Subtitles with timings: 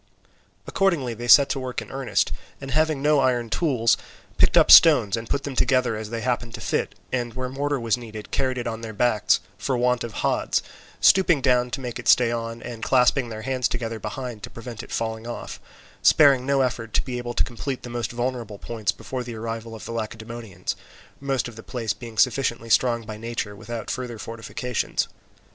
[0.65, 3.97] Accordingly they set to work in earnest, and having no iron tools,
[4.39, 7.79] picked up stones, and put them together as they happened to fit, and where mortar
[7.79, 10.63] was needed, carried it on their backs for want of hods,
[11.01, 14.81] stooping down to make it stay on, and clasping their hands together behind to prevent
[14.81, 15.59] it falling off;
[16.01, 19.75] sparing no effort to be able to complete the most vulnerable points before the arrival
[19.75, 20.75] of the Lacedaemonians,
[21.19, 25.07] most of the place being sufficiently strong by nature without further fortifications.